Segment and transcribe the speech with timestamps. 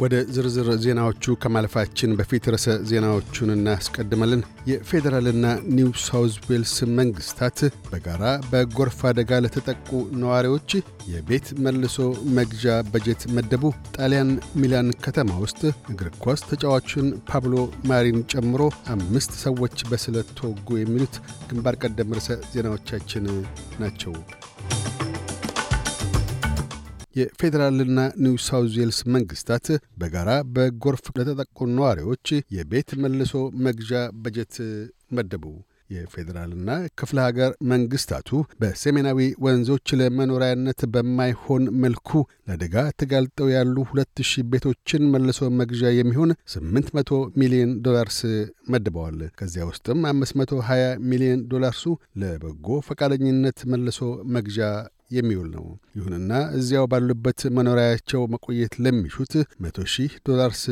[0.00, 5.46] ወደ ዝርዝር ዜናዎቹ ከማለፋችን በፊት ርዕሰ ዜናዎቹን እናስቀድመልን። የፌዴራልና
[5.76, 9.88] ኒው ሳውዝ ዌልስ መንግሥታት በጋራ በጎርፍ አደጋ ለተጠቁ
[10.22, 10.70] ነዋሪዎች
[11.12, 11.98] የቤት መልሶ
[12.38, 13.64] መግዣ በጀት መደቡ።
[13.96, 15.60] ጣሊያን ሚላን ከተማ ውስጥ
[15.92, 17.54] እግር ኳስ ተጫዋቹን ፓብሎ
[17.90, 18.62] ማሪን ጨምሮ
[18.94, 21.16] አምስት ሰዎች በስለት ተወጉ። የሚሉት
[21.50, 23.26] ግንባር ቀደም ርዕሰ ዜናዎቻችን
[23.80, 24.14] ናቸው።
[27.20, 29.66] የፌዴራልና ኒው ሳውዝ ዌልስ መንግሥታት
[30.00, 33.34] በጋራ በጎርፍ ለተጠቁ ነዋሪዎች የቤት መልሶ
[33.66, 34.56] መግዣ በጀት
[35.12, 35.44] መደቡ።
[35.90, 38.28] የፌዴራልና ክፍለ ሀገር መንግስታቱ
[38.60, 42.10] በሰሜናዊ ወንዞች ለመኖሪያነት በማይሆን መልኩ
[42.48, 47.10] ለአደጋ ተጋልጠው ያሉ ሁለት ሺህ ቤቶችን መልሶ መግዣ የሚሆን 800
[47.42, 48.20] ሚሊዮን ዶላርስ
[48.74, 50.78] መድበዋል። ከዚያ ውስጥም 520
[51.10, 51.84] ሚሊዮን ዶላርሱ
[52.22, 54.00] ለበጎ ፈቃደኝነት መልሶ
[54.36, 54.60] መግዣ
[55.10, 55.66] የሚውል ነው።
[55.96, 60.64] ይሁንና እዚያው ባሉበት መኖሪያቸው መቆየት ለሚሹት መቶ ሺህ ዶላርስ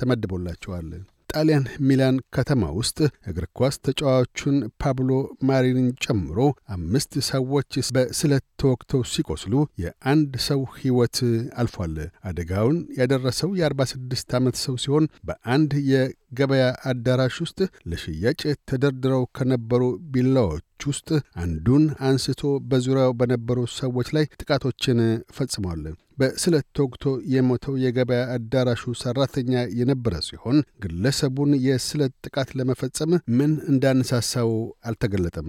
[0.00, 0.88] ተመድቦላቸዋል።
[1.30, 2.98] ጣሊያን ሚላን ከተማ ውስጥ
[3.30, 5.10] እግር ኳስ ተጫዋቹን ፓብሎ
[5.48, 6.38] ማሪንን ጨምሮ
[6.74, 11.18] አምስት ሰዎች በስለት ተወግተው ሲቆስሉ የአንድ ሰው ሕይወት
[11.58, 11.96] አልፏል።
[12.28, 17.58] አደጋውን ያደረሰው የ46 ዓመት ሰው ሲሆን በአንድ የገበያ አዳራሽ ውስጥ
[17.90, 19.82] ለሽያጭ ተደርድረው ከነበሩ
[20.14, 21.08] ቢላዎች ውስጥ
[21.42, 25.00] አንዱን አንስቶ በዙሪያው በነበሩ ሰዎች ላይ ጥቃቶችን
[25.36, 25.82] ፈጽሟል።
[26.18, 34.52] በስለት ተወግቶ የሞተው የገበያ አዳራሹ ሠራተኛ የነበረ ሲሆን ግለሰቡን የስለት ጥቃት ለመፈጸም ምን እንዳነሳሳው
[34.84, 35.48] አልተገለጠም።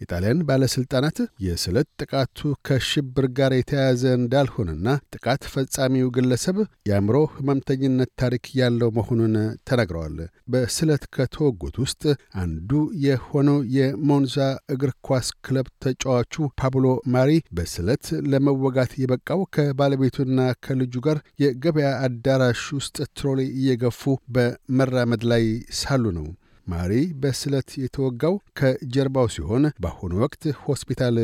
[0.00, 6.56] የጣሊያን ባለሥልጣናት የስለት ጥቃቱ ከሽብር ጋር የተያያዘ እንዳልሆነና ጥቃት ፈጻሚው ግለሰብ
[6.88, 9.34] የአእምሮ ሕመምተኝነት ታሪክ ያለው መሆኑን
[9.70, 10.16] ተናግረዋል።
[10.52, 12.02] በስለት ከተወጉት ውስጥ
[12.42, 12.70] አንዱ
[13.04, 14.36] የሆነው የሞንዛ
[14.74, 22.96] እግር ኳስ ክለብ ተጫዋቹ ፓብሎ ማሪ በስለት ለመወጋት የበቃው ከባለቤቱና ከልጁ ጋር የገበያ አዳራሽ ውስጥ
[23.12, 24.02] ትሮሊ እየገፉ
[24.34, 25.44] በመራመድ ላይ
[25.80, 26.28] ሳሉ ነው።
[26.70, 26.92] ማሪ
[27.22, 31.16] በስለት የተወጋው ከጀርባው ሲሆን በአሁኑ ወቅት ሆስፒታል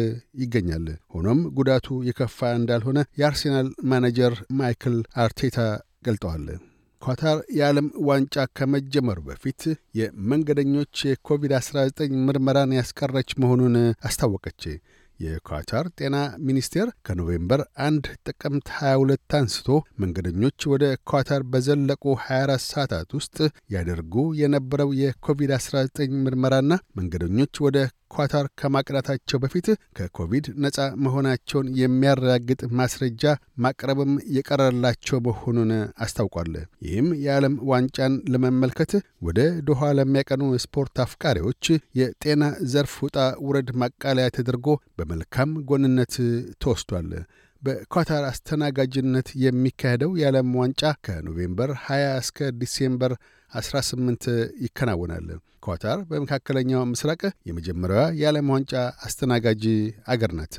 [0.43, 5.59] ይገኛል። ሆኖም ጉዳቱ የከፋ እንዳልሆነ የአርሴናል ማኔጀር ማይክል አርቴታ
[6.07, 6.47] ገልጠዋል።
[7.03, 9.63] ኳታር የዓለም ዋንጫ ከመጀመሩ በፊት
[9.99, 13.77] የመንገደኞች የኮቪድ-19 ምርመራን ያስቀረች መሆኑን
[14.09, 14.63] አስታወቀች።
[15.21, 16.17] የኳታር ጤና
[16.47, 19.69] ሚኒስቴር ከኖቬምበር 1 ጥቅምት 22 አንስቶ
[20.03, 23.37] መንገደኞች ወደ ኳታር በዘለቁ 24 ሰዓታት ውስጥ
[23.75, 25.87] ያደርጉ የነበረው የኮቪድ-19
[26.25, 27.79] ምርመራና መንገደኞች ወደ
[28.17, 29.67] ኳታር ከማቅናታቸው በፊት
[29.99, 33.25] ከኮቪድ ነፃ መሆናቸውን የሚያረጋግጥ ማስረጃ
[33.65, 35.73] ማቅረብም የቀረላቸው መሆኑን
[36.05, 36.53] አስታውቋል።
[36.87, 38.93] ይህም የዓለም ዋንጫን ለመመልከት
[39.27, 41.65] ወደ ዶሃ ለሚያቀኑ ስፖርት አፍቃሪዎች
[42.01, 43.17] የጤና ዘርፍ ውጣ
[43.47, 44.69] ውረድ ማቃለያ ተደርጎ
[44.99, 46.15] በመልካም ጎንነት
[46.63, 47.11] ተወስዷል።
[47.63, 53.13] በኳታር አስተናጋጅነት የሚካሄደው የዓለም ዋንጫ ከኖቬምበር 20 እስከ ዲሴምበር
[53.53, 54.27] 18
[54.65, 55.29] ይከናወናል።
[55.67, 58.73] ኳታር በመካከለኛው ምስራቅ የመጀመሪያዋ የዓለም ዋንጫ
[59.07, 59.65] አስተናጋጅ
[60.07, 60.57] አገር ናት።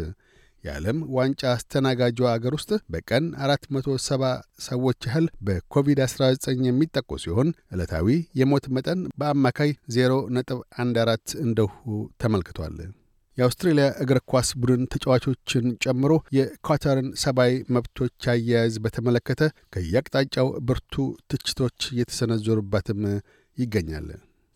[0.63, 4.31] የዓለም ዋንጫ አስተናጋጇ አገር ውስጥ በቀን 470
[4.65, 8.07] ሰዎች ያህል በኮቪድ-19 የሚጠቁ ሲሆን ዕለታዊ
[8.39, 11.71] የሞት መጠን በአማካይ 0.14 እንደሁ
[12.23, 12.77] ተመልክቷል።
[13.37, 19.41] የአውስትሬልያ እግር ኳስ ቡድን ተጫዋቾችን ጨምሮ የኳታርን ሰብአዊ መብቶች አያያዝ በተመለከተ
[19.73, 20.95] ከየአቅጣጫው ብርቱ
[21.31, 23.01] ትችቶች እየተሰነዘሩባትም
[23.57, 24.07] ይገኛል።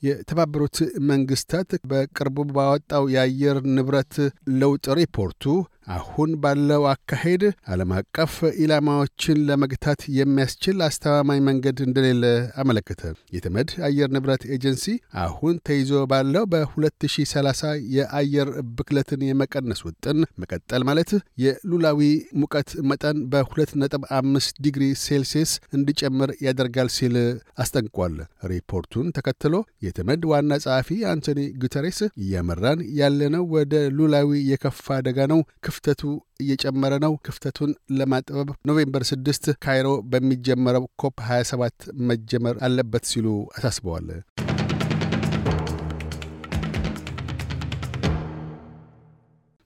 [0.04, 0.78] የተባበሩት
[1.10, 4.16] መንግስታት በቅርቡ ባወጣው የአየር ንብረት
[4.62, 5.44] ለውጥ ሪፖርቱ
[5.88, 12.24] አሁን ባለው አካሄድ ዓለም አቀፍ ኢላማዎችን ለመግታት የሚያስችል አስተማማኝ መንገድ እንደሌለ
[12.62, 13.02] አመለከተ።
[13.36, 14.86] የተመድ አየር ንብረት ኤጀንሲ
[15.24, 17.64] አሁን ተይዞ ባለው በ2030
[17.96, 21.12] የአየር ብክለትን የመቀነስ ውጥን መቀጠል ማለት
[21.44, 22.02] የሉላዊ
[22.42, 27.16] ሙቀት መጠን በ2.5 ዲግሪ ሴልሲየስ እንዲጨምር ያደርጋል ሲል
[27.64, 28.16] አስጠንቅቋል።
[28.52, 29.56] ሪፖርቱን ተከትሎ
[29.86, 33.68] የተመድ ዋና ጸሐፊ አንቶኒ ጉተሬስ እያመራን ያለነው ወደ
[33.98, 35.40] ሉላዊ የከፋ አደጋ ነው
[35.72, 36.02] ክፍተቱ
[36.44, 37.70] እየጨመረ ነው። ክፍተቱን
[38.00, 43.28] ለማጥበብ ኖቬምበር 6 ካይሮ በሚጀመረው COP 27 መጀመር አለበት ሲሉ
[43.58, 44.10] አሳስበዋል።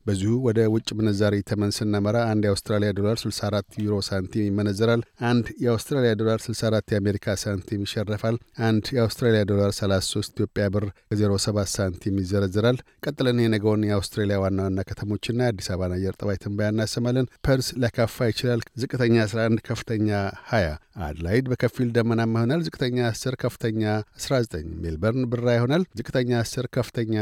[0.05, 6.11] በዚሁ ወደ ውጭ ምንዛሪ ተመን ስናመራ አንድ የአውስትራሊያ ዶላር 64 ዩሮ ሳንቲም ይመነዘራል። አንድ የአውስትራሊያ
[6.19, 8.35] ዶላር 64 የአሜሪካ ሳንቲም ይሸረፋል።
[8.67, 11.41] አንድ የአውስትራሊያ ዶላር 33 ኢትዮጵያ ብር ከ07
[11.75, 17.69] ሳንቲም ይዘረዝራል። ቀጥለን የነገውን የአውስትራሊያ ዋና ዋና ከተሞችና የአዲስ አበባን አየር ጠባይ ትንበያ እናሰማለን። ፐርስ
[17.79, 20.09] ሊያካፋ ይችላል። ዝቅተኛ 11፣ ከፍተኛ
[20.51, 20.75] 20።
[21.05, 23.81] አድላይድ በከፊል ደመናማ ይሆናል። ዝቅተኛ 10፣ ከፍተኛ
[24.21, 27.15] 19። ሜልበርን ብራ ይሆናል። ዝቅተኛ 10፣ ከፍተኛ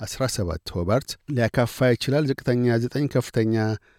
[0.00, 3.54] 17 ሆባርት ሊያካፋ ይችላል። ዝቅተኛ 9 ከፍተኛ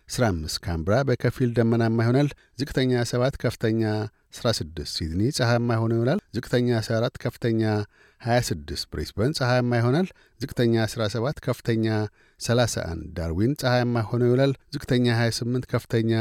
[0.10, 2.30] 15 ካምብራ በከፊል ደመናማ ይሆናል።
[2.60, 3.82] ዝቅተኛ 7 ከፍተኛ
[4.34, 7.62] 16 ሲድኒ ፀሐያማ ሆኖ ይውላል። ዝቅተኛ 14 ከፍተኛ
[8.22, 10.08] 26 ብሪስበን ፀሐያማ ይሆናል።
[10.42, 11.86] ዝቅተኛ 17 ከፍተኛ
[12.40, 16.12] 31 ዳርዊን ፀሐያማ ሆኖ ይውላል። ዝቅተኛ 28 ከፍተኛ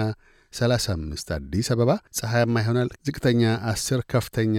[0.52, 4.56] 35 አዲስ አበባ ፀሐያማ ይሆናል። ዝቅተኛ 10 ከፍተኛ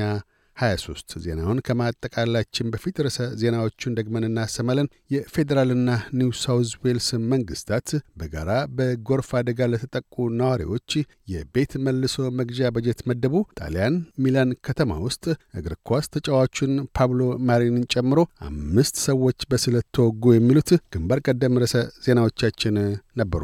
[0.58, 5.90] 23 ዜናውን ከማጠቃላችን በፊት ርዕሰ ዜናዎቹን ደግመን እናሰማለን። የፌዴራልና
[6.20, 10.90] ኒው ሳውዝ ዌልስ መንግስታት በጋራ በጎርፍ አደጋ ለተጠቁ ነዋሪዎች
[11.34, 15.26] የቤት መልሶ መግዣ በጀት መደቡ። ጣሊያን ሚላን ከተማ ውስጥ
[15.60, 18.20] እግር ኳስ ተጫዋቹን ፓብሎ ማሪንን ጨምሮ
[18.50, 21.76] አምስት ሰዎች በስለት ተወጉ። የሚሉት ግንባር ቀደም ርዕሰ
[22.06, 22.78] ዜናዎቻችን
[23.18, 23.44] ነበሩ።